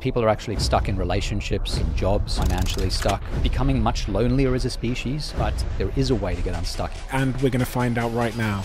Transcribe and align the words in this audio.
People 0.00 0.22
are 0.22 0.28
actually 0.28 0.56
stuck 0.60 0.88
in 0.88 0.96
relationships 0.96 1.76
and 1.76 1.96
jobs, 1.96 2.38
financially 2.38 2.88
stuck, 2.88 3.20
becoming 3.42 3.82
much 3.82 4.08
lonelier 4.08 4.54
as 4.54 4.64
a 4.64 4.70
species, 4.70 5.34
but 5.36 5.52
there 5.76 5.90
is 5.96 6.10
a 6.10 6.14
way 6.14 6.36
to 6.36 6.42
get 6.42 6.54
unstuck. 6.54 6.92
And 7.10 7.34
we're 7.42 7.50
going 7.50 7.58
to 7.58 7.66
find 7.66 7.98
out 7.98 8.12
right 8.14 8.36
now. 8.36 8.64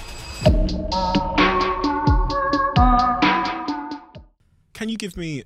Can 4.74 4.90
you 4.90 4.98
give 4.98 5.18
me, 5.18 5.44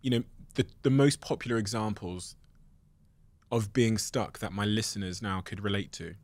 you 0.00 0.10
know, 0.10 0.22
the, 0.54 0.64
the 0.82 0.90
most 0.90 1.20
popular 1.20 1.58
examples 1.58 2.36
of 3.50 3.74
being 3.74 3.98
stuck 3.98 4.38
that 4.38 4.52
my 4.52 4.64
listeners 4.64 5.20
now 5.20 5.42
could 5.42 5.62
relate 5.62 5.92
to? 5.92 6.14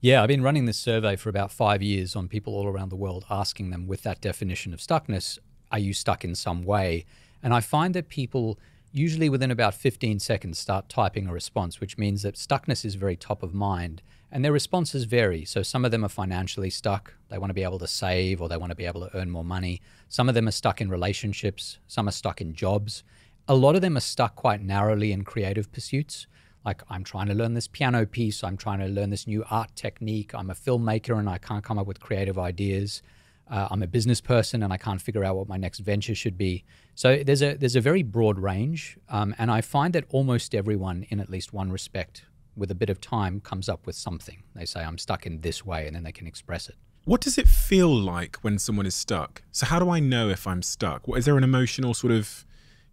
Yeah, 0.00 0.22
I've 0.22 0.28
been 0.28 0.42
running 0.42 0.64
this 0.64 0.78
survey 0.78 1.16
for 1.16 1.28
about 1.28 1.52
five 1.52 1.82
years 1.82 2.16
on 2.16 2.26
people 2.26 2.54
all 2.54 2.66
around 2.66 2.88
the 2.88 2.96
world, 2.96 3.26
asking 3.28 3.68
them 3.68 3.86
with 3.86 4.02
that 4.04 4.22
definition 4.22 4.72
of 4.72 4.80
stuckness, 4.80 5.38
are 5.70 5.78
you 5.78 5.92
stuck 5.92 6.24
in 6.24 6.34
some 6.34 6.64
way? 6.64 7.04
And 7.42 7.54
I 7.54 7.60
find 7.60 7.94
that 7.94 8.08
people 8.08 8.58
usually 8.92 9.28
within 9.28 9.50
about 9.50 9.74
15 9.74 10.18
seconds 10.18 10.58
start 10.58 10.88
typing 10.88 11.28
a 11.28 11.32
response, 11.32 11.80
which 11.80 11.96
means 11.96 12.22
that 12.22 12.34
stuckness 12.34 12.84
is 12.84 12.96
very 12.96 13.16
top 13.16 13.42
of 13.42 13.54
mind. 13.54 14.02
And 14.32 14.44
their 14.44 14.52
responses 14.52 15.04
vary. 15.04 15.44
So 15.44 15.62
some 15.62 15.84
of 15.84 15.90
them 15.90 16.04
are 16.04 16.08
financially 16.08 16.70
stuck. 16.70 17.14
They 17.28 17.38
want 17.38 17.50
to 17.50 17.54
be 17.54 17.64
able 17.64 17.80
to 17.80 17.88
save 17.88 18.40
or 18.40 18.48
they 18.48 18.56
want 18.56 18.70
to 18.70 18.76
be 18.76 18.86
able 18.86 19.00
to 19.00 19.16
earn 19.16 19.30
more 19.30 19.44
money. 19.44 19.80
Some 20.08 20.28
of 20.28 20.34
them 20.34 20.46
are 20.46 20.52
stuck 20.52 20.80
in 20.80 20.88
relationships. 20.88 21.78
Some 21.88 22.08
are 22.08 22.12
stuck 22.12 22.40
in 22.40 22.54
jobs. 22.54 23.02
A 23.48 23.54
lot 23.54 23.74
of 23.74 23.80
them 23.80 23.96
are 23.96 24.00
stuck 24.00 24.36
quite 24.36 24.62
narrowly 24.62 25.10
in 25.12 25.24
creative 25.24 25.72
pursuits. 25.72 26.26
Like, 26.64 26.82
I'm 26.90 27.02
trying 27.02 27.26
to 27.28 27.34
learn 27.34 27.54
this 27.54 27.66
piano 27.66 28.06
piece. 28.06 28.44
I'm 28.44 28.56
trying 28.56 28.80
to 28.80 28.86
learn 28.86 29.10
this 29.10 29.26
new 29.26 29.44
art 29.50 29.74
technique. 29.74 30.32
I'm 30.34 30.50
a 30.50 30.54
filmmaker 30.54 31.18
and 31.18 31.28
I 31.28 31.38
can't 31.38 31.64
come 31.64 31.78
up 31.78 31.86
with 31.86 32.00
creative 32.00 32.38
ideas 32.38 33.02
uh, 33.50 33.68
I'm 33.70 33.82
a 33.82 33.86
business 33.86 34.20
person 34.20 34.62
and 34.62 34.72
I 34.72 34.76
can't 34.76 35.02
figure 35.02 35.24
out 35.24 35.36
what 35.36 35.48
my 35.48 35.56
next 35.56 35.80
venture 35.80 36.14
should 36.14 36.38
be. 36.38 36.64
So 36.94 37.22
there's 37.24 37.42
a 37.42 37.54
there's 37.54 37.76
a 37.76 37.80
very 37.80 38.02
broad 38.02 38.38
range, 38.38 38.96
um, 39.08 39.34
and 39.38 39.50
I 39.50 39.60
find 39.60 39.92
that 39.94 40.04
almost 40.10 40.54
everyone, 40.54 41.04
in 41.08 41.18
at 41.20 41.28
least 41.28 41.52
one 41.52 41.72
respect, 41.72 42.24
with 42.56 42.70
a 42.70 42.74
bit 42.74 42.90
of 42.90 43.00
time, 43.00 43.40
comes 43.40 43.68
up 43.68 43.86
with 43.86 43.96
something. 43.96 44.42
They 44.54 44.64
say 44.64 44.80
I'm 44.82 44.98
stuck 44.98 45.26
in 45.26 45.40
this 45.40 45.64
way, 45.66 45.86
and 45.86 45.96
then 45.96 46.04
they 46.04 46.12
can 46.12 46.26
express 46.26 46.68
it. 46.68 46.76
What 47.04 47.20
does 47.20 47.38
it 47.38 47.48
feel 47.48 47.92
like 47.92 48.36
when 48.42 48.58
someone 48.58 48.86
is 48.86 48.94
stuck? 48.94 49.42
So 49.50 49.66
how 49.66 49.78
do 49.78 49.90
I 49.90 50.00
know 50.00 50.28
if 50.28 50.46
I'm 50.46 50.62
stuck? 50.62 51.08
What 51.08 51.18
is 51.18 51.24
there 51.24 51.38
an 51.38 51.44
emotional 51.44 51.94
sort 51.94 52.12
of, 52.12 52.44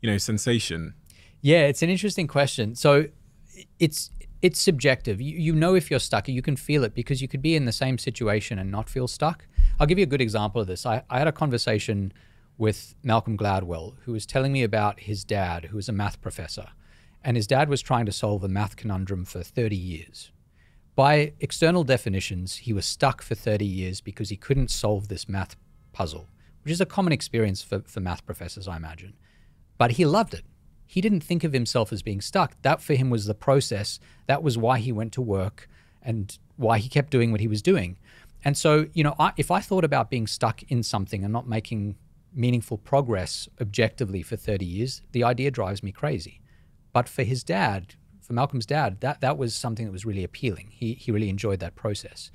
you 0.01 0.09
know, 0.09 0.17
sensation? 0.17 0.93
Yeah, 1.41 1.65
it's 1.65 1.81
an 1.81 1.89
interesting 1.89 2.25
question. 2.25 2.73
So 2.75 3.07
it's 3.79 4.09
it's 4.41 4.59
subjective. 4.59 5.19
You, 5.19 5.37
you 5.37 5.53
know 5.53 5.75
if 5.75 5.91
you're 5.91 5.99
stuck, 5.99 6.27
you 6.27 6.41
can 6.41 6.55
feel 6.55 6.83
it 6.83 6.93
because 6.93 7.21
you 7.21 7.27
could 7.27 7.41
be 7.41 7.55
in 7.55 7.65
the 7.65 7.71
same 7.71 7.97
situation 7.97 8.59
and 8.59 8.71
not 8.71 8.89
feel 8.89 9.07
stuck. 9.07 9.45
I'll 9.79 9.87
give 9.87 9.99
you 9.99 10.03
a 10.03 10.07
good 10.07 10.21
example 10.21 10.59
of 10.59 10.67
this. 10.67 10.85
I, 10.85 11.03
I 11.09 11.19
had 11.19 11.27
a 11.27 11.31
conversation 11.31 12.11
with 12.57 12.95
Malcolm 13.03 13.37
Gladwell, 13.37 13.95
who 14.03 14.13
was 14.13 14.25
telling 14.25 14.51
me 14.51 14.63
about 14.63 15.01
his 15.01 15.23
dad, 15.23 15.65
who 15.65 15.75
was 15.75 15.87
a 15.87 15.93
math 15.93 16.19
professor. 16.21 16.69
And 17.23 17.37
his 17.37 17.45
dad 17.45 17.69
was 17.69 17.81
trying 17.81 18.07
to 18.07 18.11
solve 18.11 18.43
a 18.43 18.47
math 18.47 18.75
conundrum 18.75 19.25
for 19.25 19.43
30 19.43 19.75
years. 19.75 20.31
By 20.95 21.33
external 21.39 21.83
definitions, 21.83 22.55
he 22.55 22.73
was 22.73 22.85
stuck 22.85 23.21
for 23.21 23.35
30 23.35 23.65
years 23.65 24.01
because 24.01 24.29
he 24.29 24.35
couldn't 24.35 24.71
solve 24.71 25.09
this 25.09 25.29
math 25.29 25.55
puzzle, 25.93 26.27
which 26.63 26.71
is 26.71 26.81
a 26.81 26.85
common 26.87 27.13
experience 27.13 27.61
for, 27.61 27.81
for 27.81 27.99
math 27.99 28.25
professors, 28.25 28.67
I 28.67 28.77
imagine. 28.77 29.13
But 29.77 29.91
he 29.91 30.05
loved 30.05 30.33
it. 30.33 30.43
He 30.87 31.01
didn't 31.01 31.21
think 31.21 31.43
of 31.43 31.53
himself 31.53 31.93
as 31.93 32.01
being 32.01 32.21
stuck. 32.21 32.59
That 32.63 32.81
for 32.81 32.95
him 32.95 33.11
was 33.11 33.25
the 33.25 33.35
process. 33.35 33.99
That 34.25 34.41
was 34.41 34.57
why 34.57 34.79
he 34.79 34.91
went 34.91 35.13
to 35.13 35.21
work 35.21 35.69
and 36.01 36.35
why 36.55 36.79
he 36.79 36.89
kept 36.89 37.11
doing 37.11 37.31
what 37.31 37.41
he 37.41 37.47
was 37.47 37.61
doing. 37.61 37.97
And 38.43 38.57
so, 38.57 38.87
you 38.93 39.03
know, 39.03 39.15
I, 39.19 39.33
if 39.37 39.51
I 39.51 39.59
thought 39.59 39.83
about 39.83 40.09
being 40.09 40.27
stuck 40.27 40.63
in 40.63 40.83
something 40.83 41.23
and 41.23 41.33
not 41.33 41.47
making 41.47 41.95
meaningful 42.33 42.77
progress 42.77 43.49
objectively 43.59 44.21
for 44.21 44.35
30 44.35 44.65
years, 44.65 45.01
the 45.11 45.23
idea 45.23 45.51
drives 45.51 45.81
me 45.81 45.91
crazy. 45.91 46.41
But 46.93 47.09
for 47.09 47.23
his 47.23 47.43
dad, 47.43 47.95
for 48.21 48.33
Malcolm's 48.33 48.65
dad, 48.65 49.01
that, 49.01 49.21
that 49.21 49.37
was 49.37 49.55
something 49.55 49.85
that 49.85 49.91
was 49.91 50.05
really 50.05 50.23
appealing. 50.23 50.69
He, 50.71 50.93
he 50.93 51.11
really 51.11 51.29
enjoyed 51.29 51.59
that 51.59 51.75
process. 51.75 52.29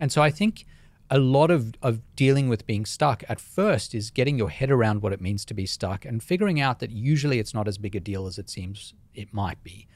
And 0.00 0.10
so 0.10 0.22
I 0.22 0.30
think 0.30 0.66
a 1.10 1.18
lot 1.18 1.50
of, 1.50 1.74
of 1.82 2.00
dealing 2.16 2.48
with 2.48 2.66
being 2.66 2.86
stuck 2.86 3.22
at 3.28 3.38
first 3.38 3.94
is 3.94 4.10
getting 4.10 4.38
your 4.38 4.50
head 4.50 4.70
around 4.70 5.02
what 5.02 5.12
it 5.12 5.20
means 5.20 5.44
to 5.44 5.54
be 5.54 5.66
stuck 5.66 6.04
and 6.04 6.22
figuring 6.22 6.60
out 6.60 6.80
that 6.80 6.90
usually 6.90 7.38
it's 7.38 7.54
not 7.54 7.68
as 7.68 7.78
big 7.78 7.94
a 7.94 8.00
deal 8.00 8.26
as 8.26 8.38
it 8.38 8.48
seems 8.48 8.94
it 9.14 9.32
might 9.32 9.62
be. 9.62 9.86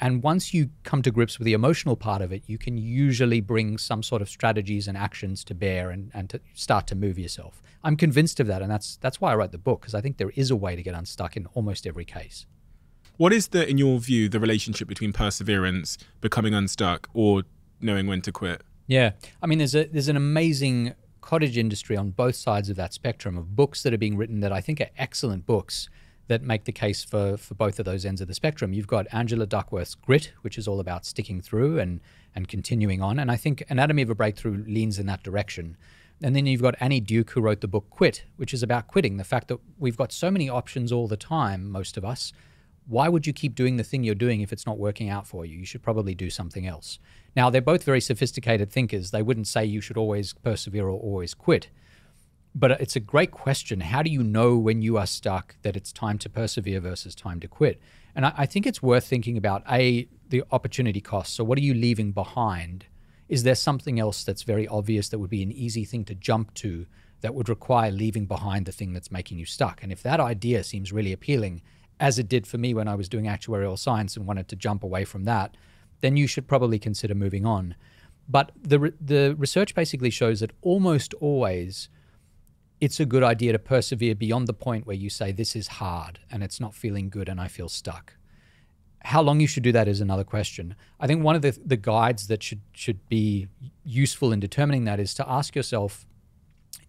And 0.00 0.22
once 0.22 0.52
you 0.52 0.70
come 0.84 1.00
to 1.02 1.10
grips 1.10 1.38
with 1.38 1.46
the 1.46 1.54
emotional 1.54 1.96
part 1.96 2.20
of 2.20 2.32
it, 2.32 2.42
you 2.46 2.58
can 2.58 2.76
usually 2.76 3.40
bring 3.40 3.78
some 3.78 4.02
sort 4.02 4.20
of 4.20 4.28
strategies 4.28 4.88
and 4.88 4.96
actions 4.96 5.42
to 5.44 5.54
bear 5.54 5.90
and, 5.90 6.10
and 6.12 6.28
to 6.30 6.40
start 6.54 6.86
to 6.88 6.94
move 6.94 7.18
yourself. 7.18 7.62
I'm 7.82 7.96
convinced 7.96 8.38
of 8.40 8.46
that. 8.48 8.60
And 8.60 8.70
that's, 8.70 8.96
that's 8.98 9.20
why 9.20 9.32
I 9.32 9.36
wrote 9.36 9.52
the 9.52 9.58
book, 9.58 9.80
because 9.80 9.94
I 9.94 10.00
think 10.02 10.18
there 10.18 10.32
is 10.34 10.50
a 10.50 10.56
way 10.56 10.76
to 10.76 10.82
get 10.82 10.94
unstuck 10.94 11.36
in 11.36 11.46
almost 11.54 11.86
every 11.86 12.04
case. 12.04 12.46
What 13.16 13.32
is 13.32 13.48
the, 13.48 13.66
in 13.66 13.78
your 13.78 13.98
view, 13.98 14.28
the 14.28 14.40
relationship 14.40 14.86
between 14.86 15.14
perseverance, 15.14 15.96
becoming 16.20 16.52
unstuck, 16.52 17.08
or 17.14 17.44
knowing 17.80 18.06
when 18.06 18.20
to 18.22 18.32
quit? 18.32 18.62
Yeah. 18.86 19.12
I 19.42 19.46
mean, 19.46 19.58
there's, 19.58 19.74
a, 19.74 19.84
there's 19.84 20.08
an 20.08 20.16
amazing 20.16 20.94
cottage 21.22 21.56
industry 21.56 21.96
on 21.96 22.10
both 22.10 22.36
sides 22.36 22.68
of 22.68 22.76
that 22.76 22.92
spectrum 22.92 23.38
of 23.38 23.56
books 23.56 23.82
that 23.82 23.94
are 23.94 23.98
being 23.98 24.16
written 24.16 24.40
that 24.40 24.52
I 24.52 24.60
think 24.60 24.80
are 24.80 24.90
excellent 24.98 25.46
books 25.46 25.88
that 26.28 26.42
make 26.42 26.64
the 26.64 26.72
case 26.72 27.04
for, 27.04 27.36
for 27.36 27.54
both 27.54 27.78
of 27.78 27.84
those 27.84 28.04
ends 28.04 28.20
of 28.20 28.28
the 28.28 28.34
spectrum. 28.34 28.72
You've 28.72 28.86
got 28.86 29.06
Angela 29.12 29.46
Duckworth's 29.46 29.94
Grit, 29.94 30.32
which 30.42 30.58
is 30.58 30.66
all 30.66 30.80
about 30.80 31.06
sticking 31.06 31.40
through 31.40 31.78
and, 31.78 32.00
and 32.34 32.48
continuing 32.48 33.00
on. 33.00 33.18
And 33.18 33.30
I 33.30 33.36
think 33.36 33.64
Anatomy 33.68 34.02
of 34.02 34.10
a 34.10 34.14
Breakthrough 34.14 34.64
leans 34.66 34.98
in 34.98 35.06
that 35.06 35.22
direction. 35.22 35.76
And 36.22 36.34
then 36.34 36.46
you've 36.46 36.62
got 36.62 36.74
Annie 36.80 37.00
Duke, 37.00 37.30
who 37.30 37.40
wrote 37.40 37.60
the 37.60 37.68
book 37.68 37.90
Quit, 37.90 38.24
which 38.36 38.54
is 38.54 38.62
about 38.62 38.88
quitting. 38.88 39.18
The 39.18 39.24
fact 39.24 39.48
that 39.48 39.58
we've 39.78 39.96
got 39.96 40.12
so 40.12 40.30
many 40.30 40.48
options 40.48 40.90
all 40.90 41.06
the 41.06 41.16
time, 41.16 41.70
most 41.70 41.96
of 41.96 42.04
us. 42.04 42.32
Why 42.88 43.08
would 43.08 43.26
you 43.26 43.32
keep 43.32 43.54
doing 43.54 43.76
the 43.76 43.84
thing 43.84 44.04
you're 44.04 44.14
doing 44.14 44.40
if 44.40 44.52
it's 44.52 44.66
not 44.66 44.78
working 44.78 45.10
out 45.10 45.26
for 45.26 45.44
you? 45.44 45.58
You 45.58 45.66
should 45.66 45.82
probably 45.82 46.14
do 46.14 46.30
something 46.30 46.66
else. 46.66 46.98
Now, 47.34 47.50
they're 47.50 47.60
both 47.60 47.82
very 47.82 48.00
sophisticated 48.00 48.70
thinkers. 48.70 49.10
They 49.10 49.22
wouldn't 49.22 49.48
say 49.48 49.64
you 49.64 49.80
should 49.80 49.96
always 49.96 50.32
persevere 50.32 50.86
or 50.86 50.98
always 50.98 51.34
quit 51.34 51.68
but 52.56 52.70
it's 52.80 52.96
a 52.96 53.00
great 53.00 53.32
question. 53.32 53.80
How 53.80 54.02
do 54.02 54.10
you 54.10 54.22
know 54.22 54.56
when 54.56 54.80
you 54.80 54.96
are 54.96 55.06
stuck 55.06 55.56
that 55.60 55.76
it's 55.76 55.92
time 55.92 56.16
to 56.20 56.30
persevere 56.30 56.80
versus 56.80 57.14
time 57.14 57.38
to 57.40 57.48
quit? 57.48 57.78
And 58.14 58.24
I, 58.24 58.32
I, 58.34 58.46
think 58.46 58.66
it's 58.66 58.82
worth 58.82 59.06
thinking 59.06 59.36
about 59.36 59.62
a 59.70 60.08
the 60.30 60.42
opportunity 60.50 61.02
cost. 61.02 61.34
So 61.34 61.44
what 61.44 61.58
are 61.58 61.62
you 61.62 61.74
leaving 61.74 62.12
behind? 62.12 62.86
Is 63.28 63.42
there 63.42 63.54
something 63.54 64.00
else 64.00 64.24
that's 64.24 64.42
very 64.42 64.66
obvious 64.66 65.10
that 65.10 65.18
would 65.18 65.28
be 65.28 65.42
an 65.42 65.52
easy 65.52 65.84
thing 65.84 66.06
to 66.06 66.14
jump 66.14 66.54
to 66.54 66.86
that 67.20 67.34
would 67.34 67.50
require 67.50 67.90
leaving 67.90 68.24
behind 68.24 68.64
the 68.64 68.72
thing 68.72 68.94
that's 68.94 69.12
making 69.12 69.38
you 69.38 69.44
stuck? 69.44 69.82
And 69.82 69.92
if 69.92 70.02
that 70.02 70.18
idea 70.18 70.64
seems 70.64 70.94
really 70.94 71.12
appealing, 71.12 71.60
as 72.00 72.18
it 72.18 72.26
did 72.26 72.46
for 72.46 72.56
me 72.56 72.72
when 72.72 72.88
I 72.88 72.94
was 72.94 73.10
doing 73.10 73.26
actuarial 73.26 73.78
science 73.78 74.16
and 74.16 74.26
wanted 74.26 74.48
to 74.48 74.56
jump 74.56 74.82
away 74.82 75.04
from 75.04 75.24
that, 75.24 75.58
then 76.00 76.16
you 76.16 76.26
should 76.26 76.48
probably 76.48 76.78
consider 76.78 77.14
moving 77.14 77.44
on. 77.44 77.74
But 78.26 78.52
the 78.58 78.94
the 78.98 79.34
research 79.36 79.74
basically 79.74 80.10
shows 80.10 80.40
that 80.40 80.52
almost 80.62 81.12
always 81.20 81.90
it's 82.80 83.00
a 83.00 83.06
good 83.06 83.22
idea 83.22 83.52
to 83.52 83.58
persevere 83.58 84.14
beyond 84.14 84.46
the 84.46 84.52
point 84.52 84.86
where 84.86 84.96
you 84.96 85.10
say, 85.10 85.32
This 85.32 85.56
is 85.56 85.68
hard 85.68 86.20
and 86.30 86.42
it's 86.42 86.60
not 86.60 86.74
feeling 86.74 87.08
good 87.08 87.28
and 87.28 87.40
I 87.40 87.48
feel 87.48 87.68
stuck. 87.68 88.14
How 89.02 89.22
long 89.22 89.40
you 89.40 89.46
should 89.46 89.62
do 89.62 89.72
that 89.72 89.86
is 89.86 90.00
another 90.00 90.24
question. 90.24 90.74
I 90.98 91.06
think 91.06 91.22
one 91.22 91.36
of 91.36 91.42
the, 91.42 91.56
the 91.64 91.76
guides 91.76 92.26
that 92.26 92.42
should, 92.42 92.60
should 92.72 93.08
be 93.08 93.46
useful 93.84 94.32
in 94.32 94.40
determining 94.40 94.84
that 94.84 94.98
is 94.98 95.14
to 95.14 95.28
ask 95.28 95.54
yourself 95.54 96.06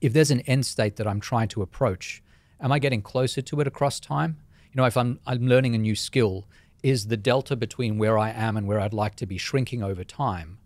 if 0.01 0.13
there's 0.13 0.31
an 0.31 0.41
end 0.41 0.65
state 0.65 0.95
that 0.95 1.07
I'm 1.07 1.19
trying 1.19 1.47
to 1.49 1.61
approach, 1.61 2.23
am 2.59 2.71
I 2.71 2.79
getting 2.79 3.01
closer 3.01 3.41
to 3.41 3.61
it 3.61 3.67
across 3.67 3.99
time? 3.99 4.37
You 4.71 4.77
know, 4.77 4.85
if 4.85 4.97
I'm, 4.97 5.19
I'm 5.25 5.47
learning 5.47 5.75
a 5.75 5.77
new 5.77 5.95
skill, 5.95 6.47
is 6.83 7.07
the 7.07 7.17
delta 7.17 7.55
between 7.55 7.97
where 7.97 8.17
I 8.17 8.29
am 8.29 8.57
and 8.57 8.67
where 8.67 8.79
I'd 8.79 8.93
like 8.93 9.15
to 9.15 9.25
be 9.25 9.37
shrinking 9.37 9.83
over 9.83 10.03
time? 10.03 10.59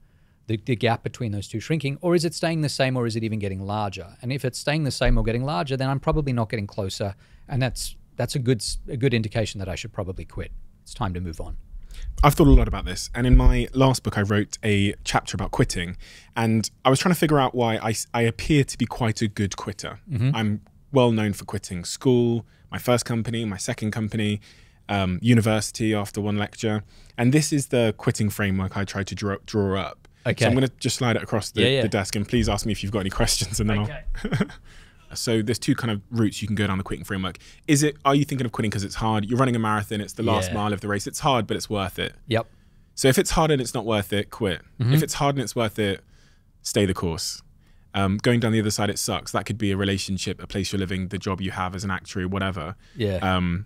The, 0.52 0.62
the 0.66 0.76
gap 0.76 1.04
between 1.04 1.32
those 1.32 1.48
two 1.48 1.60
shrinking, 1.60 1.98
or 2.02 2.16
is 2.16 2.26
it 2.26 2.34
staying 2.34 2.62
the 2.62 2.70
same, 2.70 2.98
or 2.98 3.06
is 3.08 3.16
it 3.16 3.24
even 3.24 3.40
getting 3.40 3.66
larger? 3.66 4.18
And 4.22 4.32
if 4.34 4.44
it's 4.44 4.60
staying 4.60 4.84
the 4.84 4.92
same 4.92 5.18
or 5.18 5.24
getting 5.24 5.44
larger, 5.44 5.78
then 5.78 5.90
I'm 5.90 6.00
probably 6.00 6.34
not 6.34 6.50
getting 6.50 6.68
closer, 6.68 7.16
and 7.48 7.62
that's 7.62 7.96
that's 8.18 8.36
a 8.36 8.40
good 8.40 8.64
a 8.88 8.98
good 8.98 9.14
indication 9.14 9.60
that 9.60 9.70
I 9.70 9.76
should 9.76 9.94
probably 9.94 10.26
quit. 10.26 10.52
It's 10.84 10.94
time 10.94 11.14
to 11.14 11.22
move 11.22 11.40
on. 11.40 11.58
I've 12.24 12.34
thought 12.34 12.48
a 12.48 12.52
lot 12.52 12.68
about 12.68 12.86
this, 12.86 13.10
and 13.16 13.26
in 13.26 13.38
my 13.38 13.68
last 13.74 14.04
book, 14.04 14.18
I 14.18 14.22
wrote 14.22 14.58
a 14.64 14.94
chapter 15.04 15.36
about 15.36 15.52
quitting, 15.52 15.98
and 16.36 16.70
I 16.84 16.90
was 16.90 17.00
trying 17.00 17.14
to 17.14 17.20
figure 17.20 17.40
out 17.40 17.54
why 17.56 17.78
I, 17.78 17.94
I 18.14 18.22
appear 18.22 18.64
to 18.64 18.78
be 18.78 18.86
quite 18.86 19.22
a 19.22 19.28
good 19.28 19.56
quitter. 19.58 20.00
Mm-hmm. 20.10 20.36
I'm 20.36 20.62
well 20.92 21.12
known 21.12 21.34
for 21.34 21.46
quitting 21.46 21.86
school, 21.86 22.46
my 22.72 22.78
first 22.78 23.06
company, 23.06 23.46
my 23.46 23.58
second 23.58 23.92
company, 23.92 24.42
um, 24.90 25.20
university 25.22 25.94
after 25.94 26.22
one 26.22 26.38
lecture, 26.38 26.84
and 27.18 27.34
this 27.34 27.54
is 27.54 27.68
the 27.68 27.94
quitting 27.98 28.30
framework 28.30 28.76
I 28.78 28.84
tried 28.84 29.08
to 29.08 29.16
draw, 29.16 29.38
draw 29.46 29.80
up. 29.80 30.08
Okay. 30.26 30.44
So 30.44 30.50
I'm 30.50 30.56
going 30.56 30.68
to 30.68 30.74
just 30.80 30.98
slide 30.98 31.16
it 31.16 31.24
across 31.24 31.52
the, 31.52 31.62
yeah, 31.62 31.68
yeah. 31.68 31.82
the, 31.82 31.90
desk 31.90 32.16
and 32.16 32.28
please 32.28 32.48
ask 32.48 32.66
me 32.66 32.72
if 32.72 32.84
you've 32.84 32.92
got 32.92 33.00
any 33.00 33.10
questions 33.10 33.60
and 33.60 33.70
then 33.70 33.80
okay. 33.80 34.04
I'll. 35.12 35.16
so 35.16 35.42
there's 35.42 35.60
two 35.60 35.76
kind 35.76 35.92
of 35.92 36.02
routes 36.12 36.42
you 36.42 36.48
can 36.48 36.56
go 36.56 36.68
down 36.68 36.78
the 36.78 36.84
quitting 36.84 37.06
framework. 37.06 37.38
Is 37.68 37.84
it, 37.84 37.98
are 38.06 38.16
you 38.16 38.24
thinking 38.26 38.46
of 38.46 38.52
quitting 38.52 38.70
because 38.70 38.84
it's 38.84 38.96
hard? 38.96 39.26
You're 39.26 39.40
running 39.40 39.56
a 39.56 39.60
marathon, 39.60 40.02
it's 40.02 40.14
the 40.14 40.24
last 40.24 40.50
yeah. 40.50 40.56
mile 40.56 40.74
of 40.74 40.82
the 40.82 40.88
race. 40.88 41.08
It's 41.08 41.20
hard, 41.20 41.48
but 41.48 41.58
it's 41.58 41.70
worth 41.70 41.98
it. 41.98 42.14
Yep. 42.28 42.48
So 42.94 43.08
if 43.08 43.18
it's 43.18 43.32
hard 43.32 43.52
and 43.52 43.62
it's 43.62 43.74
not 43.74 43.86
worth 43.86 44.14
it, 44.14 44.30
quit. 44.30 44.62
Mm-hmm. 44.80 44.94
If 44.94 45.02
it's 45.02 45.16
hard 45.16 45.36
and 45.36 45.44
it's 45.44 45.56
worth 45.56 45.80
it, 45.80 46.02
stay 46.62 46.86
the 46.86 46.94
course. 46.94 47.42
Um, 47.94 48.18
going 48.18 48.40
down 48.40 48.52
the 48.52 48.60
other 48.60 48.72
side, 48.72 48.90
it 48.90 49.00
sucks. 49.00 49.32
That 49.32 49.46
could 49.46 49.58
be 49.58 49.72
a 49.72 49.78
relationship, 49.78 50.42
a 50.42 50.48
place 50.48 50.72
you're 50.72 50.80
living, 50.80 51.10
the 51.10 51.18
job 51.18 51.42
you 51.42 51.52
have 51.52 51.76
as 51.76 51.84
an 51.84 51.92
actuary, 51.92 52.26
whatever. 52.26 52.76
Yeah. 52.96 53.18
Um, 53.18 53.66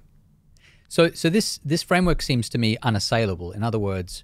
So, 0.88 1.12
so 1.12 1.30
this 1.30 1.60
this 1.66 1.84
framework 1.84 2.22
seems 2.22 2.48
to 2.50 2.58
me 2.58 2.78
unassailable. 2.82 3.52
In 3.52 3.64
other 3.64 3.80
words, 3.80 4.24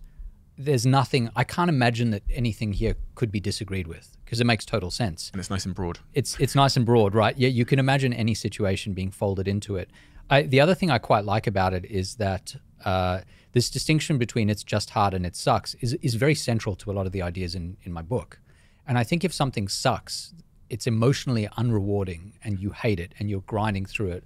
there's 0.65 0.85
nothing. 0.85 1.29
I 1.35 1.43
can't 1.43 1.69
imagine 1.69 2.11
that 2.11 2.23
anything 2.31 2.73
here 2.73 2.95
could 3.15 3.31
be 3.31 3.39
disagreed 3.39 3.87
with 3.87 4.17
because 4.23 4.39
it 4.39 4.45
makes 4.45 4.65
total 4.65 4.91
sense. 4.91 5.29
And 5.33 5.39
it's 5.39 5.49
nice 5.49 5.65
and 5.65 5.75
broad. 5.75 5.99
It's 6.13 6.39
it's 6.39 6.55
nice 6.55 6.75
and 6.77 6.85
broad, 6.85 7.13
right? 7.15 7.37
Yeah, 7.37 7.49
you 7.49 7.65
can 7.65 7.79
imagine 7.79 8.13
any 8.13 8.33
situation 8.33 8.93
being 8.93 9.11
folded 9.11 9.47
into 9.47 9.75
it. 9.75 9.89
I, 10.29 10.43
the 10.43 10.61
other 10.61 10.75
thing 10.75 10.89
I 10.89 10.97
quite 10.97 11.25
like 11.25 11.47
about 11.47 11.73
it 11.73 11.85
is 11.85 12.15
that 12.15 12.55
uh, 12.85 13.21
this 13.51 13.69
distinction 13.69 14.17
between 14.17 14.49
it's 14.49 14.63
just 14.63 14.91
hard 14.91 15.13
and 15.13 15.25
it 15.25 15.35
sucks 15.35 15.73
is 15.75 15.93
is 15.95 16.15
very 16.15 16.35
central 16.35 16.75
to 16.77 16.91
a 16.91 16.93
lot 16.93 17.05
of 17.05 17.11
the 17.11 17.21
ideas 17.21 17.55
in 17.55 17.77
in 17.83 17.91
my 17.91 18.01
book. 18.01 18.39
And 18.87 18.97
I 18.97 19.03
think 19.03 19.23
if 19.23 19.33
something 19.33 19.67
sucks, 19.67 20.33
it's 20.69 20.87
emotionally 20.87 21.47
unrewarding 21.57 22.33
and 22.43 22.59
you 22.59 22.71
hate 22.71 22.99
it 22.99 23.13
and 23.19 23.29
you're 23.29 23.41
grinding 23.41 23.85
through 23.85 24.11
it. 24.11 24.23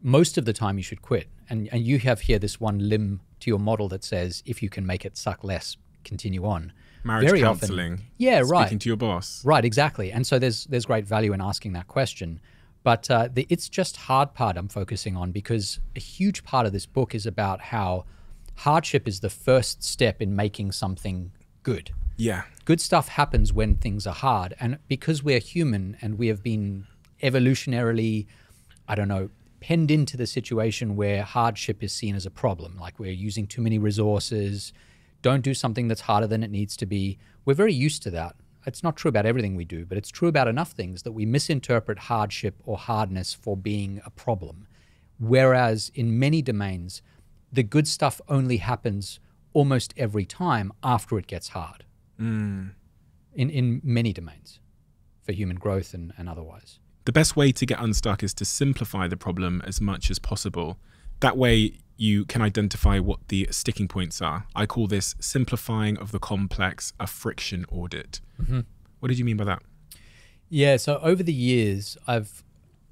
Most 0.00 0.38
of 0.38 0.44
the 0.44 0.52
time, 0.52 0.78
you 0.78 0.84
should 0.84 1.02
quit. 1.02 1.28
And 1.50 1.68
and 1.72 1.82
you 1.84 1.98
have 1.98 2.22
here 2.22 2.38
this 2.38 2.60
one 2.60 2.78
limb 2.88 3.20
your 3.48 3.58
model 3.58 3.88
that 3.88 4.04
says 4.04 4.42
if 4.46 4.62
you 4.62 4.68
can 4.68 4.86
make 4.86 5.04
it 5.04 5.16
suck 5.16 5.42
less, 5.42 5.76
continue 6.04 6.44
on. 6.44 6.72
Marriage 7.04 7.28
Very 7.28 7.40
counseling. 7.40 7.94
often, 7.94 8.06
yeah, 8.18 8.42
right. 8.44 8.66
Speaking 8.66 8.78
to 8.80 8.88
your 8.88 8.96
boss. 8.96 9.44
Right, 9.44 9.64
exactly. 9.64 10.12
And 10.12 10.26
so 10.26 10.38
there's 10.38 10.64
there's 10.66 10.86
great 10.86 11.06
value 11.06 11.32
in 11.32 11.40
asking 11.40 11.72
that 11.72 11.88
question. 11.88 12.40
But 12.82 13.10
uh, 13.10 13.28
the 13.32 13.46
it's 13.48 13.68
just 13.68 13.96
hard 13.96 14.34
part 14.34 14.56
I'm 14.56 14.68
focusing 14.68 15.16
on 15.16 15.32
because 15.32 15.80
a 15.96 16.00
huge 16.00 16.44
part 16.44 16.66
of 16.66 16.72
this 16.72 16.86
book 16.86 17.14
is 17.14 17.26
about 17.26 17.60
how 17.60 18.04
hardship 18.56 19.06
is 19.06 19.20
the 19.20 19.30
first 19.30 19.82
step 19.82 20.20
in 20.20 20.34
making 20.34 20.72
something 20.72 21.32
good. 21.62 21.90
Yeah. 22.16 22.42
Good 22.64 22.80
stuff 22.80 23.08
happens 23.08 23.52
when 23.52 23.76
things 23.76 24.06
are 24.06 24.14
hard, 24.14 24.54
and 24.60 24.78
because 24.88 25.22
we're 25.22 25.38
human 25.38 25.96
and 26.02 26.18
we 26.18 26.26
have 26.28 26.42
been 26.42 26.86
evolutionarily, 27.22 28.26
I 28.88 28.94
don't 28.94 29.08
know, 29.08 29.30
penned 29.60 29.90
into 29.90 30.16
the 30.16 30.26
situation 30.26 30.96
where 30.96 31.22
hardship 31.22 31.82
is 31.82 31.92
seen 31.92 32.14
as 32.14 32.26
a 32.26 32.30
problem, 32.30 32.78
like 32.78 32.98
we're 32.98 33.12
using 33.12 33.46
too 33.46 33.62
many 33.62 33.78
resources, 33.78 34.72
don't 35.22 35.42
do 35.42 35.54
something 35.54 35.88
that's 35.88 36.02
harder 36.02 36.26
than 36.26 36.42
it 36.42 36.50
needs 36.50 36.76
to 36.76 36.86
be. 36.86 37.18
We're 37.44 37.54
very 37.54 37.72
used 37.72 38.02
to 38.04 38.10
that. 38.10 38.36
It's 38.66 38.82
not 38.82 38.96
true 38.96 39.08
about 39.08 39.26
everything 39.26 39.56
we 39.56 39.64
do, 39.64 39.86
but 39.86 39.98
it's 39.98 40.10
true 40.10 40.28
about 40.28 40.48
enough 40.48 40.72
things 40.72 41.02
that 41.02 41.12
we 41.12 41.24
misinterpret 41.24 41.98
hardship 41.98 42.60
or 42.64 42.76
hardness 42.76 43.34
for 43.34 43.56
being 43.56 44.00
a 44.04 44.10
problem. 44.10 44.66
Whereas 45.18 45.90
in 45.94 46.18
many 46.18 46.42
domains, 46.42 47.02
the 47.52 47.62
good 47.62 47.88
stuff 47.88 48.20
only 48.28 48.58
happens 48.58 49.20
almost 49.54 49.94
every 49.96 50.24
time 50.24 50.72
after 50.82 51.18
it 51.18 51.26
gets 51.26 51.48
hard. 51.48 51.84
Mm. 52.20 52.72
In, 53.34 53.50
in 53.50 53.80
many 53.82 54.12
domains 54.12 54.60
for 55.22 55.32
human 55.32 55.56
growth 55.56 55.94
and, 55.94 56.12
and 56.18 56.28
otherwise. 56.28 56.78
The 57.08 57.12
best 57.12 57.36
way 57.36 57.52
to 57.52 57.64
get 57.64 57.80
unstuck 57.80 58.22
is 58.22 58.34
to 58.34 58.44
simplify 58.44 59.08
the 59.08 59.16
problem 59.16 59.62
as 59.64 59.80
much 59.80 60.10
as 60.10 60.18
possible. 60.18 60.76
That 61.20 61.38
way, 61.38 61.78
you 61.96 62.26
can 62.26 62.42
identify 62.42 62.98
what 62.98 63.28
the 63.28 63.48
sticking 63.50 63.88
points 63.88 64.20
are. 64.20 64.44
I 64.54 64.66
call 64.66 64.88
this 64.88 65.14
simplifying 65.18 65.96
of 65.96 66.12
the 66.12 66.18
complex 66.18 66.92
a 67.00 67.06
friction 67.06 67.64
audit. 67.70 68.20
Mm-hmm. 68.38 68.60
What 69.00 69.08
did 69.08 69.18
you 69.18 69.24
mean 69.24 69.38
by 69.38 69.44
that? 69.44 69.62
Yeah, 70.50 70.76
so 70.76 70.98
over 70.98 71.22
the 71.22 71.32
years, 71.32 71.96
I've 72.06 72.44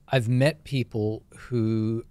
I've 0.09 0.31
met 0.31 0.65
people 0.65 1.25
who 1.37 2.05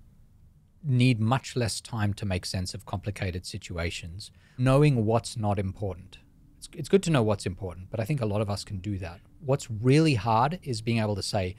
need 0.83 1.19
much 1.19 1.55
less 1.55 1.81
time 1.81 2.13
to 2.13 2.25
make 2.27 2.45
sense 2.45 2.75
of 2.75 2.85
complicated 2.85 3.47
situations, 3.47 4.29
knowing 4.59 5.07
what's 5.07 5.37
not 5.37 5.57
important. 5.57 6.19
It's, 6.59 6.69
it's 6.75 6.87
good 6.87 7.01
to 7.01 7.09
know 7.09 7.23
what's 7.23 7.47
important, 7.47 7.89
but 7.89 7.99
I 7.99 8.03
think 8.03 8.21
a 8.21 8.27
lot 8.27 8.41
of 8.41 8.49
us 8.51 8.63
can 8.63 8.77
do 8.77 8.99
that. 8.99 9.21
What's 9.43 9.71
really 9.71 10.13
hard 10.13 10.59
is 10.61 10.83
being 10.83 10.99
able 10.99 11.15
to 11.15 11.23
say, 11.23 11.55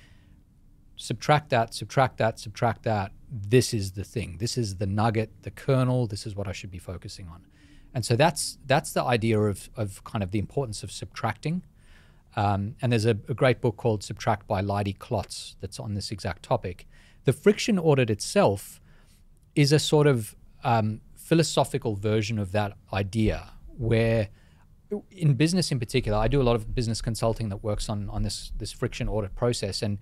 subtract 0.96 1.50
that, 1.50 1.74
subtract 1.74 2.18
that, 2.18 2.38
subtract 2.38 2.82
that. 2.84 3.12
This 3.30 3.74
is 3.74 3.92
the 3.92 4.04
thing. 4.04 4.36
This 4.38 4.56
is 4.56 4.76
the 4.76 4.86
nugget, 4.86 5.30
the 5.42 5.50
kernel. 5.50 6.06
This 6.06 6.26
is 6.26 6.34
what 6.34 6.48
I 6.48 6.52
should 6.52 6.70
be 6.70 6.78
focusing 6.78 7.28
on. 7.28 7.46
And 7.94 8.04
so 8.04 8.16
that's 8.16 8.58
that's 8.66 8.92
the 8.92 9.02
idea 9.02 9.38
of 9.40 9.70
of 9.76 10.02
kind 10.04 10.22
of 10.22 10.30
the 10.30 10.38
importance 10.38 10.82
of 10.82 10.90
subtracting. 10.90 11.62
Um, 12.36 12.76
and 12.82 12.92
there's 12.92 13.06
a, 13.06 13.16
a 13.28 13.34
great 13.34 13.62
book 13.62 13.76
called 13.78 14.02
Subtract 14.02 14.46
by 14.46 14.60
Leidy 14.60 14.92
Klotz 14.92 15.56
that's 15.60 15.80
on 15.80 15.94
this 15.94 16.10
exact 16.10 16.42
topic. 16.42 16.86
The 17.24 17.32
friction 17.32 17.78
audit 17.78 18.10
itself 18.10 18.78
is 19.54 19.72
a 19.72 19.78
sort 19.78 20.06
of 20.06 20.36
um, 20.62 21.00
philosophical 21.14 21.96
version 21.96 22.38
of 22.38 22.52
that 22.52 22.76
idea 22.92 23.52
where 23.78 24.28
in 25.10 25.34
business 25.34 25.72
in 25.72 25.78
particular, 25.78 26.18
I 26.18 26.28
do 26.28 26.40
a 26.40 26.44
lot 26.44 26.54
of 26.56 26.74
business 26.74 27.00
consulting 27.02 27.48
that 27.48 27.62
works 27.62 27.88
on 27.88 28.08
on 28.10 28.22
this 28.22 28.52
this 28.58 28.72
friction 28.72 29.08
audit 29.08 29.34
process, 29.34 29.82
and 29.82 29.98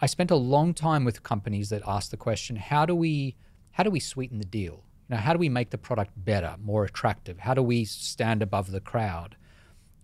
I 0.00 0.06
spent 0.06 0.30
a 0.30 0.36
long 0.36 0.74
time 0.74 1.04
with 1.04 1.22
companies 1.22 1.70
that 1.70 1.82
ask 1.86 2.10
the 2.10 2.16
question: 2.16 2.56
How 2.56 2.86
do 2.86 2.94
we 2.94 3.36
how 3.72 3.82
do 3.82 3.90
we 3.90 4.00
sweeten 4.00 4.38
the 4.38 4.44
deal? 4.44 4.84
You 5.08 5.16
know, 5.16 5.22
how 5.22 5.32
do 5.32 5.38
we 5.38 5.48
make 5.48 5.70
the 5.70 5.78
product 5.78 6.12
better, 6.16 6.56
more 6.60 6.84
attractive? 6.84 7.40
How 7.40 7.54
do 7.54 7.62
we 7.62 7.84
stand 7.84 8.42
above 8.42 8.70
the 8.70 8.80
crowd? 8.80 9.36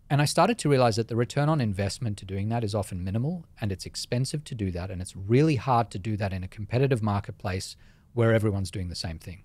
And 0.08 0.22
I 0.22 0.24
started 0.24 0.58
to 0.58 0.68
realize 0.68 0.96
that 0.96 1.08
the 1.08 1.16
return 1.16 1.48
on 1.48 1.60
investment 1.60 2.16
to 2.18 2.24
doing 2.24 2.48
that 2.48 2.62
is 2.62 2.74
often 2.74 3.02
minimal, 3.02 3.44
and 3.60 3.72
it's 3.72 3.86
expensive 3.86 4.44
to 4.44 4.54
do 4.54 4.70
that, 4.70 4.90
and 4.90 5.02
it's 5.02 5.16
really 5.16 5.56
hard 5.56 5.90
to 5.90 5.98
do 5.98 6.16
that 6.16 6.32
in 6.32 6.44
a 6.44 6.48
competitive 6.48 7.02
marketplace 7.02 7.76
where 8.14 8.32
everyone's 8.32 8.70
doing 8.70 8.88
the 8.88 8.94
same 8.94 9.18
thing. 9.18 9.42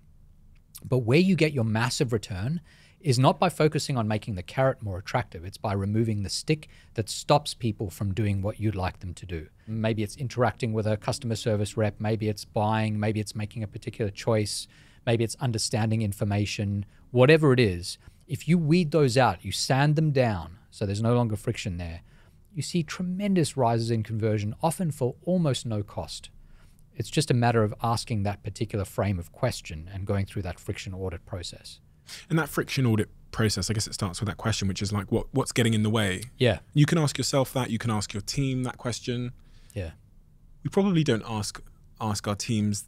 But 0.84 0.98
where 0.98 1.18
you 1.18 1.34
get 1.34 1.52
your 1.52 1.64
massive 1.64 2.12
return 2.12 2.60
is 3.02 3.18
not 3.18 3.38
by 3.38 3.48
focusing 3.48 3.96
on 3.96 4.06
making 4.06 4.34
the 4.34 4.42
carrot 4.42 4.82
more 4.82 4.98
attractive. 4.98 5.44
It's 5.44 5.58
by 5.58 5.72
removing 5.72 6.22
the 6.22 6.30
stick 6.30 6.68
that 6.94 7.08
stops 7.08 7.54
people 7.54 7.90
from 7.90 8.14
doing 8.14 8.42
what 8.42 8.60
you'd 8.60 8.76
like 8.76 9.00
them 9.00 9.14
to 9.14 9.26
do. 9.26 9.48
Maybe 9.66 10.02
it's 10.02 10.16
interacting 10.16 10.72
with 10.72 10.86
a 10.86 10.96
customer 10.96 11.34
service 11.34 11.76
rep, 11.76 12.00
maybe 12.00 12.28
it's 12.28 12.44
buying, 12.44 12.98
maybe 12.98 13.20
it's 13.20 13.34
making 13.34 13.62
a 13.62 13.68
particular 13.68 14.10
choice, 14.10 14.68
maybe 15.04 15.24
it's 15.24 15.36
understanding 15.40 16.02
information, 16.02 16.84
whatever 17.10 17.52
it 17.52 17.60
is. 17.60 17.98
If 18.28 18.46
you 18.48 18.56
weed 18.56 18.92
those 18.92 19.18
out, 19.18 19.44
you 19.44 19.52
sand 19.52 19.96
them 19.96 20.12
down 20.12 20.58
so 20.70 20.86
there's 20.86 21.02
no 21.02 21.14
longer 21.14 21.36
friction 21.36 21.76
there, 21.76 22.00
you 22.54 22.62
see 22.62 22.82
tremendous 22.82 23.56
rises 23.56 23.90
in 23.90 24.02
conversion, 24.02 24.54
often 24.62 24.90
for 24.90 25.14
almost 25.24 25.66
no 25.66 25.82
cost. 25.82 26.30
It's 26.94 27.10
just 27.10 27.30
a 27.30 27.34
matter 27.34 27.62
of 27.62 27.74
asking 27.82 28.22
that 28.22 28.42
particular 28.42 28.84
frame 28.84 29.18
of 29.18 29.32
question 29.32 29.88
and 29.92 30.06
going 30.06 30.26
through 30.26 30.42
that 30.42 30.58
friction 30.58 30.92
audit 30.92 31.24
process. 31.24 31.80
And 32.28 32.38
that 32.38 32.48
friction 32.48 32.86
audit 32.86 33.08
process, 33.30 33.70
I 33.70 33.72
guess 33.74 33.86
it 33.86 33.94
starts 33.94 34.20
with 34.20 34.28
that 34.28 34.36
question, 34.36 34.68
which 34.68 34.82
is 34.82 34.92
like, 34.92 35.10
what 35.10 35.26
what's 35.32 35.52
getting 35.52 35.74
in 35.74 35.82
the 35.82 35.90
way? 35.90 36.22
Yeah, 36.38 36.58
You 36.74 36.86
can 36.86 36.98
ask 36.98 37.16
yourself 37.18 37.52
that. 37.54 37.70
You 37.70 37.78
can 37.78 37.90
ask 37.90 38.12
your 38.12 38.20
team 38.22 38.62
that 38.64 38.76
question. 38.78 39.32
yeah. 39.74 39.92
We 40.64 40.68
probably 40.70 41.02
don't 41.02 41.24
ask 41.28 41.60
ask 42.00 42.28
our 42.28 42.36
teams 42.36 42.84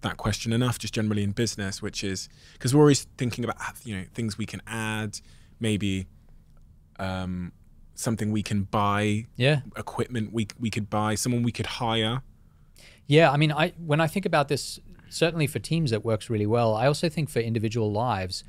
that 0.00 0.16
question 0.16 0.52
enough, 0.52 0.78
just 0.78 0.94
generally 0.94 1.22
in 1.24 1.32
business, 1.32 1.82
which 1.82 2.02
is 2.04 2.28
because 2.52 2.74
we're 2.74 2.80
always 2.82 3.06
thinking 3.18 3.44
about 3.44 3.56
you 3.84 3.96
know 3.96 4.04
things 4.14 4.38
we 4.38 4.46
can 4.46 4.62
add, 4.66 5.20
maybe 5.60 6.06
um, 6.98 7.52
something 7.94 8.30
we 8.30 8.42
can 8.42 8.62
buy, 8.62 9.26
Yeah. 9.36 9.60
equipment 9.76 10.32
we 10.32 10.46
we 10.58 10.70
could 10.70 10.88
buy, 10.88 11.14
someone 11.16 11.42
we 11.42 11.52
could 11.52 11.66
hire. 11.66 12.22
Yeah, 13.06 13.30
I 13.30 13.36
mean, 13.36 13.52
I 13.52 13.72
when 13.78 14.00
I 14.00 14.06
think 14.06 14.26
about 14.26 14.48
this, 14.48 14.78
certainly 15.08 15.46
for 15.46 15.58
teams 15.58 15.92
it 15.92 16.04
works 16.04 16.30
really 16.30 16.46
well. 16.46 16.74
I 16.74 16.86
also 16.86 17.08
think 17.08 17.30
for 17.30 17.40
individual 17.40 17.90
lives, 17.92 18.44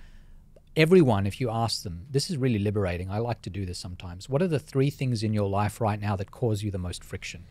everyone, 0.76 1.26
if 1.26 1.42
you 1.42 1.50
ask 1.50 1.84
them, 1.84 2.06
this 2.10 2.30
is 2.30 2.38
really 2.38 2.60
liberating. 2.60 3.10
I 3.10 3.20
like 3.20 3.42
to 3.44 3.50
do 3.50 3.66
this 3.66 3.80
sometimes. 3.80 4.30
What 4.30 4.42
are 4.42 4.48
the 4.48 4.60
three 4.60 4.90
things 4.90 5.24
in 5.24 5.34
your 5.34 5.50
life 5.50 5.82
right 5.82 6.00
now 6.00 6.16
that 6.16 6.32
cause 6.32 6.64
you 6.64 6.72
the 6.72 6.78
most 6.78 7.04
friction? 7.04 7.46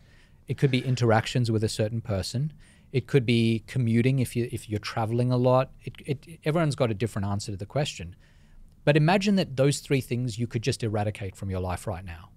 It 0.47 0.57
could 0.57 0.71
be 0.71 0.83
interactions 0.83 1.51
with 1.51 1.63
a 1.63 1.69
certain 1.69 2.01
person. 2.01 2.53
It 2.91 3.05
could 3.05 3.25
be 3.25 3.63
commuting 3.67 4.17
if 4.17 4.35
you 4.35 4.49
if 4.51 4.67
you're 4.67 4.79
traveling 4.79 5.31
a 5.31 5.37
lot. 5.37 5.71
It, 5.83 5.93
it 6.05 6.39
everyone's 6.43 6.75
got 6.75 6.89
a 6.89 6.95
different 6.95 7.27
answer 7.27 7.51
to 7.51 7.57
the 7.57 7.67
question. 7.67 8.15
But 8.83 8.97
imagine 8.97 9.35
that 9.35 9.55
those 9.55 9.79
three 9.79 10.01
things 10.01 10.39
you 10.39 10.47
could 10.47 10.63
just 10.63 10.83
eradicate 10.83 11.35
from 11.35 11.51
your 11.51 11.59
life 11.59 11.85
right 11.85 12.03
now. 12.03 12.29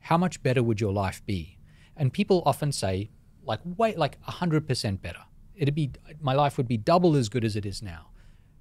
How 0.00 0.16
much 0.16 0.42
better 0.42 0.62
would 0.62 0.80
your 0.80 0.92
life 0.92 1.20
be? 1.26 1.58
And 1.94 2.12
people 2.12 2.42
often 2.46 2.72
say, 2.72 3.10
like, 3.44 3.60
wait, 3.64 3.98
like 3.98 4.18
100% 4.22 5.02
better. 5.02 5.24
It'd 5.58 5.74
be, 5.74 5.90
my 6.20 6.34
life 6.34 6.56
would 6.56 6.68
be 6.68 6.76
double 6.76 7.16
as 7.16 7.28
good 7.28 7.44
as 7.44 7.56
it 7.56 7.66
is 7.66 7.82
now. 7.82 8.06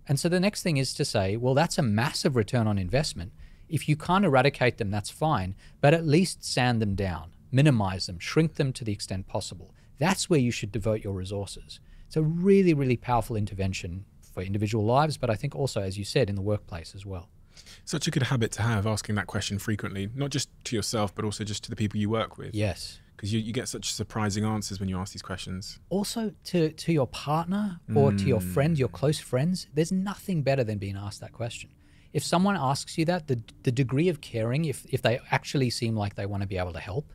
And 0.08 0.20
so 0.20 0.30
the 0.30 0.40
next 0.40 0.64
thing 0.64 0.78
is 0.78 0.94
to 0.94 1.06
say, 1.06 1.38
well, 1.38 1.54
that's 1.54 1.78
a 1.78 1.84
massive 1.84 2.36
return 2.36 2.66
on 2.66 2.78
investment. 2.78 3.34
If 3.70 3.88
you 3.90 3.96
can't 3.96 4.26
eradicate 4.26 4.78
them, 4.78 4.90
that's 4.90 5.10
fine, 5.10 5.56
but 5.82 5.94
at 5.94 6.06
least 6.06 6.44
sand 6.44 6.82
them 6.82 6.96
down, 6.96 7.32
minimize 7.52 8.08
them, 8.08 8.18
shrink 8.18 8.56
them 8.56 8.72
to 8.74 8.84
the 8.84 8.94
extent 8.94 9.28
possible. 9.28 9.74
That's 10.00 10.30
where 10.30 10.40
you 10.40 10.52
should 10.52 10.72
devote 10.72 11.04
your 11.04 11.14
resources. 11.14 11.80
It's 12.08 12.16
a 12.16 12.24
really, 12.24 12.74
really 12.74 12.98
powerful 12.98 13.36
intervention 13.36 14.06
for 14.34 14.42
individual 14.42 14.86
lives, 14.86 15.18
but 15.18 15.30
I 15.30 15.36
think 15.36 15.56
also, 15.56 15.82
as 15.82 15.98
you 15.98 16.06
said, 16.06 16.30
in 16.30 16.36
the 16.36 16.42
workplace 16.42 16.96
as 16.96 17.06
well. 17.06 17.30
Such 17.84 18.08
a 18.08 18.12
good 18.12 18.24
habit 18.24 18.52
to 18.54 18.62
have, 18.62 18.88
asking 18.88 19.16
that 19.16 19.28
question 19.28 19.60
frequently, 19.60 20.10
not 20.16 20.30
just 20.30 20.50
to 20.66 20.76
yourself, 20.76 21.14
but 21.14 21.26
also 21.26 21.44
just 21.44 21.64
to 21.66 21.70
the 21.70 21.76
people 21.76 22.00
you 22.00 22.10
work 22.10 22.38
with. 22.38 22.56
Yes. 22.56 23.00
Because 23.18 23.34
you, 23.34 23.40
you 23.40 23.52
get 23.52 23.68
such 23.68 23.92
surprising 23.92 24.46
answers 24.46 24.80
when 24.80 24.90
you 24.90 24.98
ask 25.00 25.12
these 25.12 25.24
questions. 25.24 25.80
also 25.90 26.32
to 26.46 26.72
to 26.72 26.94
your 26.94 27.08
partner 27.08 27.80
or 27.96 28.12
to 28.12 28.26
your 28.26 28.40
friends, 28.40 28.80
your 28.80 28.90
mm. 28.90 29.00
close 29.00 29.20
friends, 29.20 29.68
there's 29.74 29.92
nothing 29.92 30.44
better 30.44 30.64
than 30.64 30.78
being 30.78 30.96
asked 30.96 31.20
that 31.22 31.34
question. 31.34 31.72
If 32.14 32.24
someone 32.24 32.56
asks 32.56 32.96
you 32.98 33.06
that, 33.06 33.28
the 33.28 33.42
the 33.64 33.72
degree 33.72 34.08
of 34.08 34.22
caring, 34.22 34.66
if 34.66 34.86
if 34.86 35.02
they 35.02 35.20
actually 35.32 35.72
seem 35.72 35.96
like 35.96 36.14
they 36.14 36.28
want 36.28 36.42
to 36.44 36.48
be 36.48 36.60
able 36.60 36.74
to 36.74 36.80
help, 36.80 37.12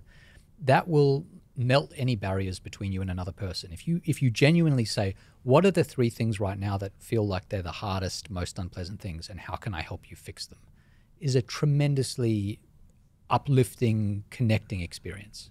that 0.59 0.89
will 0.89 1.25
melt 1.57 1.93
any 1.97 2.17
barriers 2.17 2.59
between 2.59 2.93
you 2.93 3.01
and 3.01 3.11
another 3.11 3.33
person. 3.33 3.73
If 3.73 3.87
you 3.87 4.01
if 4.05 4.21
you 4.23 4.31
genuinely 4.31 4.85
say, 4.85 5.15
What 5.45 5.65
are 5.65 5.71
the 5.71 5.85
three 5.85 6.11
things 6.11 6.41
right 6.41 6.59
now 6.59 6.79
that 6.79 6.93
feel 6.99 7.27
like 7.27 7.49
they're 7.49 7.63
the 7.63 7.81
hardest, 7.87 8.29
most 8.29 8.59
unpleasant 8.59 9.01
things, 9.01 9.29
and 9.31 9.39
how 9.39 9.57
can 9.57 9.73
I 9.73 9.83
help 9.83 10.11
you 10.11 10.17
fix 10.17 10.47
them? 10.47 10.59
Is 11.21 11.37
a 11.37 11.43
tremendously 11.43 12.59
uplifting, 13.31 14.25
connecting 14.31 14.81
experience. 14.81 15.51